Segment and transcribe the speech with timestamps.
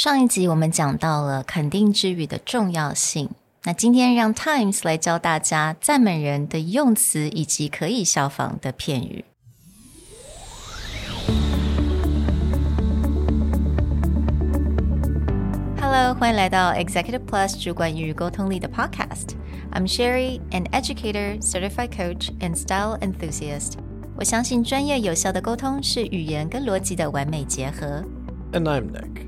[0.00, 3.29] 上一集我们讲到了肯定之语的重要性，
[3.63, 9.25] 那今天让 Times 来教大家赞美人的用词以及可以效仿的片语。
[15.81, 23.73] Hello，欢迎来到 Executive Plus 主管与沟通力的 Podcast。I'm Sherry, an educator, certified coach, and style enthusiast.
[24.15, 28.03] 我相信专业有效的沟通是语言跟逻辑的完美结合。
[28.53, 29.27] And I'm Nick,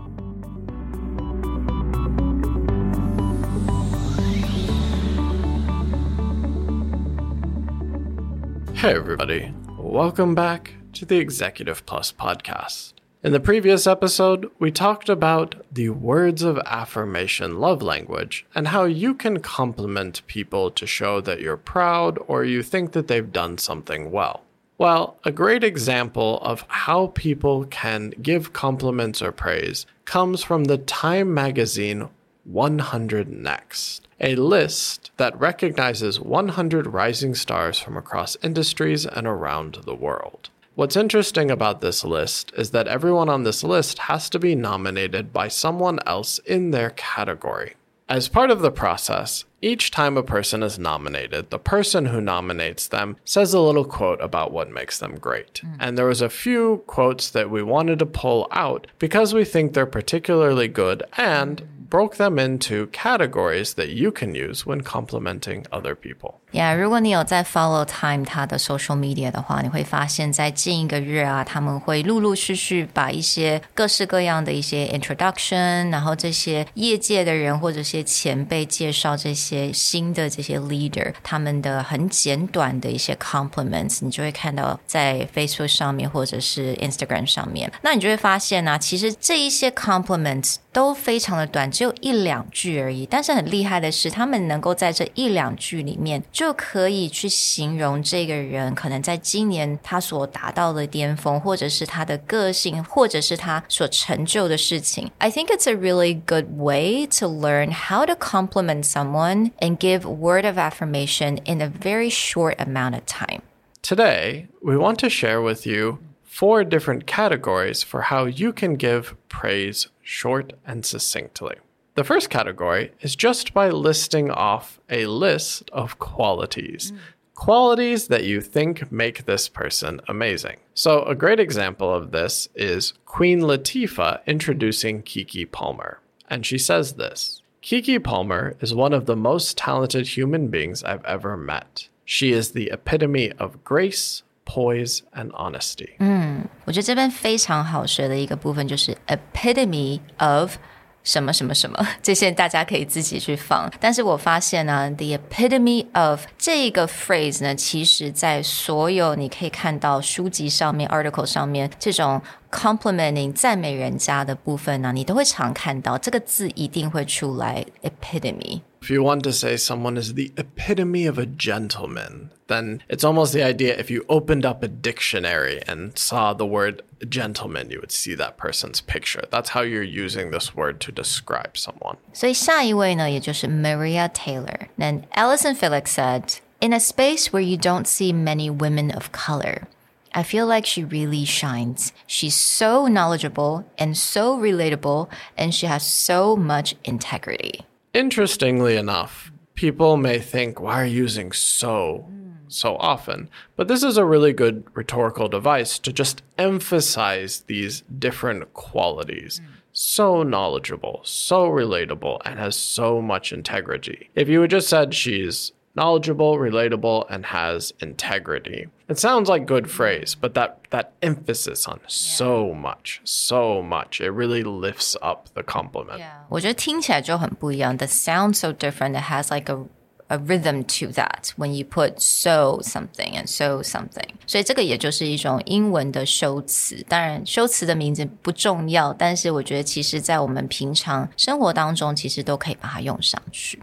[8.81, 9.53] Hey, everybody.
[9.77, 12.93] Welcome back to the Executive Plus podcast.
[13.21, 18.85] In the previous episode, we talked about the words of affirmation love language and how
[18.85, 23.59] you can compliment people to show that you're proud or you think that they've done
[23.59, 24.41] something well.
[24.79, 30.79] Well, a great example of how people can give compliments or praise comes from the
[30.79, 32.09] Time magazine
[32.43, 39.95] 100 Next, a list that recognizes 100 rising stars from across industries and around the
[39.95, 40.49] world.
[40.75, 45.33] What's interesting about this list is that everyone on this list has to be nominated
[45.33, 47.75] by someone else in their category.
[48.07, 52.88] As part of the process, each time a person is nominated, the person who nominates
[52.88, 55.60] them says a little quote about what makes them great.
[55.64, 55.76] Mm.
[55.80, 59.72] And there was a few quotes that we wanted to pull out because we think
[59.72, 65.94] they're particularly good and broke them into categories that you can use when complimenting other
[65.94, 66.40] people.
[66.50, 87.26] Yeah，如果你有在 follow Time 它的 social media 的话，你会发现在近一个月啊，他们会陆陆续续把一些各式各样的一些 introduction，然后这些业界的人或者些前辈介绍这些 新的这些 leader 他们的很简短的一些 compliments，你就会看到在 Facebook 上面或者是 Instagram
[87.26, 87.70] 上面。
[87.82, 93.06] 那你就会发现呢、啊，其实这一些 compliments 都非常的短，只有一两句而已。
[93.06, 96.22] 但是很厉害的是，他们能够在这一两句里面。
[96.32, 105.10] 就可以去形容这个人可能在今年他所达到的巅峰，或者是他的个性，或者是他所成就的事情。
[105.18, 110.45] I think it's a really good way to learn how to compliment someone and give word
[110.45, 113.41] of affirmation in a very short amount of time.
[113.81, 119.15] Today, we want to share with you four different categories for how you can give
[119.27, 121.55] praise short and succinctly.
[121.95, 126.91] The first category is just by listing off a list of qualities.
[126.91, 126.97] Mm.
[127.35, 130.57] Qualities that you think make this person amazing.
[130.73, 135.99] So, a great example of this is Queen Latifah introducing Keke Palmer.
[136.29, 141.05] And she says this Keke Palmer is one of the most talented human beings I've
[141.05, 141.89] ever met.
[142.05, 145.95] She is the epitome of grace, poise, and honesty.
[145.99, 146.07] Mm.
[146.07, 150.55] 嗯，我觉得这边非常好学的一个部分就是 epitome of
[151.03, 153.71] 什么什么什么， 这些大家可以自己去放。
[153.79, 168.61] 但是我发现呢，the epitome of 这个 phrase 呢，其实在所有你可以看到书籍上面、article 上面这种 complimenting 赞美人家的部分呢，你都会常看到这个字一定会出来 epitome。
[168.81, 173.43] If you want to say someone is the epitome of a gentleman, then it's almost the
[173.43, 178.15] idea if you opened up a dictionary and saw the word gentleman, you would see
[178.15, 179.23] that person's picture.
[179.29, 181.97] That's how you're using this word to describe someone.
[182.11, 184.69] 所以下一位呢，也就是 Maria Taylor.
[184.79, 189.67] Then Allyson Felix said, "In a space where you don't see many women of color."
[190.11, 191.91] I feel like she really shines.
[192.07, 195.07] She's so knowledgeable and so relatable,
[195.37, 197.65] and she has so much integrity.
[197.93, 202.07] Interestingly enough, people may think, why are you using so
[202.47, 203.29] so often?
[203.57, 209.41] But this is a really good rhetorical device to just emphasize these different qualities.
[209.73, 214.09] So knowledgeable, so relatable, and has so much integrity.
[214.15, 218.68] If you had just said she's knowledgeable, relatable, and has integrity.
[218.88, 221.88] It sounds like good phrase, but that that emphasis on yeah.
[221.88, 225.98] so much, so much, it really lifts up the compliment.
[225.98, 226.24] Yeah.
[226.28, 227.76] 我觉得听起来就很不一样.
[227.76, 228.92] The sound so different.
[228.92, 229.66] It has like a
[230.08, 236.80] a rhythm to that when you put so something and so something，所以这个也就是一种英文的修辞。
[236.88, 243.60] 当然，修辞的名字不重要，但是我觉得其实在我们平常生活当中，其实都可以把它用上去。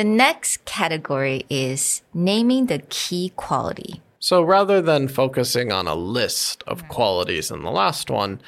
[0.00, 4.00] The next category is naming the key quality.
[4.18, 8.40] So rather than focusing on a list of qualities in the last one,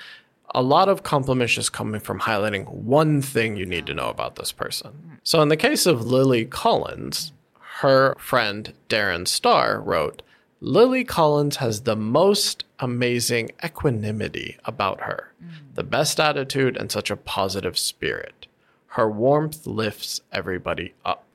[0.54, 4.36] a lot of compliments just coming from highlighting one thing you need to know about
[4.36, 4.92] this person.
[4.92, 5.14] Mm-hmm.
[5.24, 7.32] So in the case of Lily Collins,
[7.80, 10.22] her friend Darren Star wrote,
[10.62, 15.50] Lily Collins has the most amazing equanimity about her, mm.
[15.74, 18.46] the best attitude, and such a positive spirit.
[18.86, 21.26] Her warmth lifts everybody up.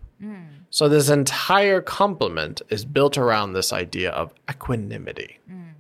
[0.69, 5.39] So, this entire complement is built around this idea of equanimity.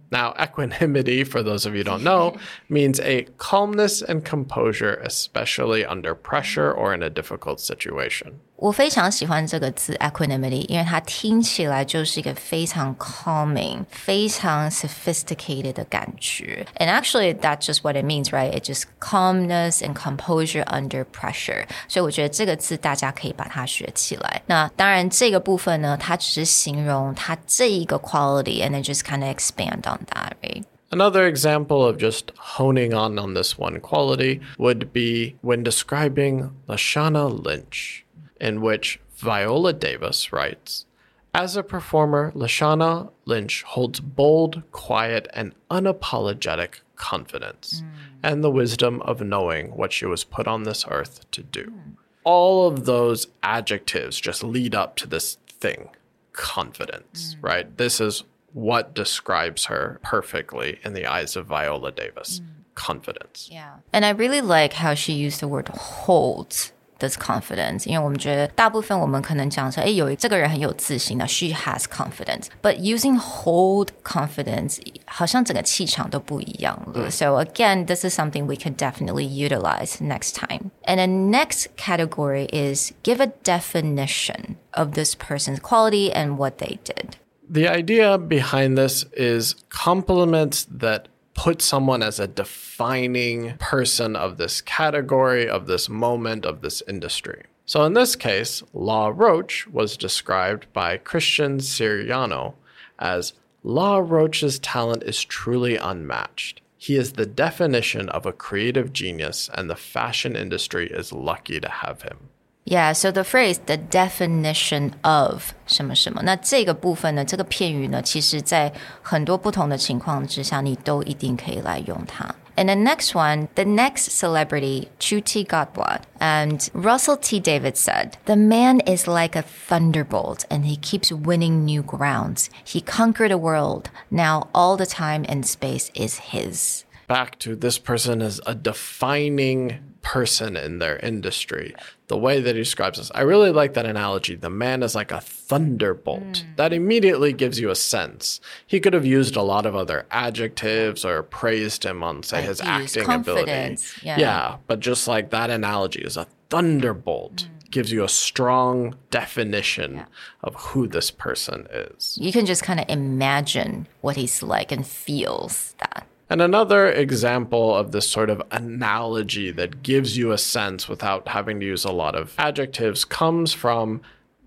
[0.09, 2.37] Now, equanimity, for those of you who don't know,
[2.69, 8.39] means a calmness and composure, especially under pressure or in a difficult situation.
[8.56, 16.64] 我非常喜欢这个字 equanimity，因为它听起来就是一个非常 calming、非常 sophisticated 的感觉。
[16.76, 18.52] And actually, that's just what it means, right?
[18.52, 21.66] It's just calmness and composure under pressure.
[21.88, 24.42] 所以我觉得这个字大家可以把它学起来。
[24.46, 30.62] 那当然，这个部分呢，它只是形容它这一个 quality，and then just kind of expand on that, right?
[30.90, 37.28] Another example of just honing on on this one quality would be when describing Lashana
[37.28, 38.04] Lynch
[38.39, 40.85] in which Viola Davis writes
[41.33, 47.89] As a performer, Lashana Lynch holds bold, quiet, and unapologetic confidence mm.
[48.23, 51.65] and the wisdom of knowing what she was put on this earth to do.
[51.65, 51.95] Mm.
[52.23, 55.89] All of those adjectives just lead up to this thing
[56.33, 57.43] confidence, mm.
[57.43, 57.77] right?
[57.77, 58.23] This is
[58.53, 62.41] what describes her perfectly in the eyes of Viola Davis
[62.77, 63.49] confidence.
[63.51, 63.77] Yeah.
[63.91, 73.18] And I really like how she used the word hold this confidence，因为我们觉得大部分我们可能讲说，哎，有这个人很有自信的，she has confidence，but using
[73.18, 77.10] hold confidence，好像整个气场都不一样了。
[77.10, 80.70] So again, this is something we can definitely utilize next time.
[80.84, 86.78] And the next category is give a definition of this person's quality and what they
[86.84, 87.16] did.
[87.50, 94.59] The idea behind this is compliments that put someone as a defining person of this
[94.59, 97.43] category, of this moment, of this industry.
[97.65, 102.55] So in this case, Law Roach was described by Christian Siriano
[102.97, 106.61] as Law Roach's talent is truly unmatched.
[106.75, 111.69] He is the definition of a creative genius, and the fashion industry is lucky to
[111.69, 112.29] have him.
[112.69, 122.35] Yeah, so the phrase the definition of 什么什么，那这个部分呢，这个片语呢，其实在很多不同的情况之下，你都一定可以来用它。
[122.57, 126.01] And the next one, the next celebrity, Ncuti Gatwa.
[126.19, 127.39] And Russell T.
[127.39, 132.49] Davies said, The man is like a thunderbolt and he keeps winning new grounds.
[132.65, 133.89] He conquered a world.
[134.09, 136.83] Now all the time and space is his.
[137.07, 141.75] Back to this person as a defining person in their industry.
[142.07, 144.35] The way that he describes this, I really like that analogy.
[144.35, 146.21] The man is like a thunderbolt.
[146.21, 146.55] Mm.
[146.55, 148.39] That immediately gives you a sense.
[148.65, 152.61] He could have used a lot of other adjectives or praised him on, say, his
[152.61, 153.83] he used acting ability.
[154.01, 154.17] yeah.
[154.17, 157.35] yeah, but just like that analogy is a thunderbolt.
[157.35, 157.69] Mm.
[157.69, 160.05] Gives you a strong definition
[160.41, 162.17] of who this person is.
[162.17, 166.07] You can just kind of imagine what he's like and feels that.
[166.30, 171.60] And another example of this sort of analogy that gives you a sense without having
[171.60, 174.00] to use a lot of adjectives comes from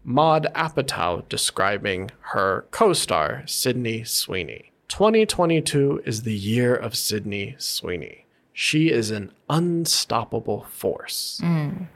[0.04, 4.72] Maud Apatow describing her co star, Sydney Sweeney.
[4.88, 8.26] 2022 is the year of Sydney Sweeney.
[8.54, 11.42] She is an unstoppable force.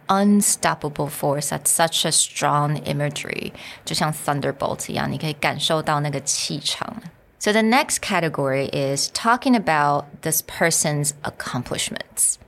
[0.10, 1.50] unstoppable force.
[1.50, 3.54] That's such a strong imagery.
[3.86, 7.02] 就像 thunderbolt 一样，你可以感受到那个气场。
[7.45, 12.39] So the next category is talking about this person's accomplishments.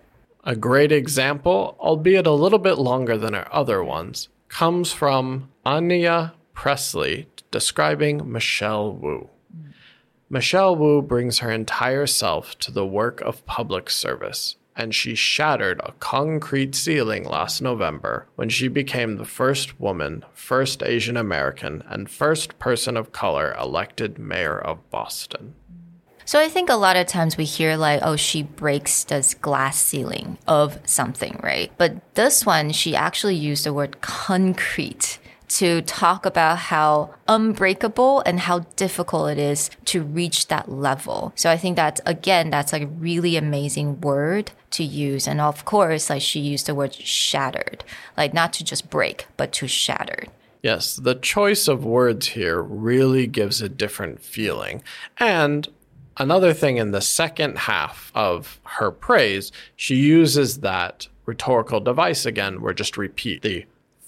[0.43, 6.33] A great example, albeit a little bit longer than our other ones, comes from Ayanna
[6.55, 9.29] Pressley describing Michelle Wu.
[10.31, 15.81] Michelle Wu brings her entire self to the work of public service, and she shattered
[15.83, 22.11] a concrete ceiling last November when she became the first woman, first Asian American, and
[22.11, 25.55] first person of color elected mayor of Boston.
[26.27, 29.79] So I think a lot of times we hear like, oh, she breaks this glass
[29.79, 31.71] ceiling of something, right?
[31.79, 38.41] But this one, she actually used the word concrete to talk about how unbreakable and
[38.41, 41.33] how difficult it is to reach that level.
[41.37, 45.27] So I think that again, that's like a really amazing word to use.
[45.27, 47.85] And of course, like she used the word shattered,
[48.17, 50.25] like not to just break, but to shatter.
[50.63, 54.83] Yes, the choice of words here really gives a different feeling.
[55.19, 55.69] And
[56.17, 62.61] another thing in the second half of her praise, she uses that rhetorical device again,
[62.61, 63.65] where just repeat the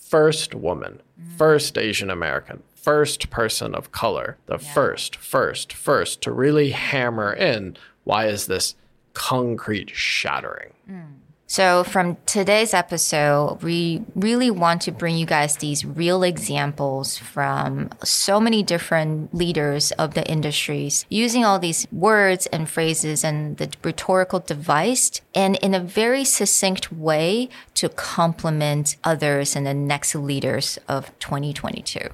[0.08, 1.00] first woman,
[1.36, 7.76] first Asian American, first person of color, the first, first, first to really hammer in
[8.04, 8.74] why is this
[9.12, 10.72] concrete shattering?
[10.90, 11.14] Mm.
[11.50, 17.88] So, from today's episode, we really want to bring you guys these real examples from
[18.04, 23.72] so many different leaders of the industries using all these words and phrases and the
[23.82, 30.78] rhetorical device and in a very succinct way to complement others and the next leaders
[30.86, 32.10] of 2022.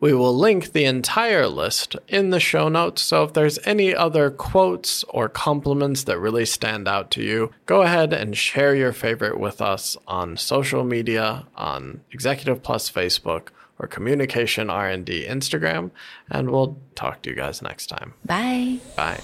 [0.00, 4.30] We will link the entire list in the show notes, so if there's any other
[4.30, 9.40] quotes or compliments that really stand out to you, go ahead and share your favorite
[9.40, 13.48] with us on social media, on Executive Plus Facebook,
[13.78, 15.90] or Communication R&D Instagram,
[16.30, 18.14] and we'll talk to you guys next time.
[18.24, 18.78] Bye.
[18.96, 19.20] Bye.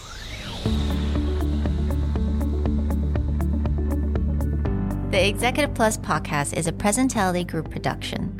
[5.10, 8.39] The Executive Plus podcast is a Presentality Group production,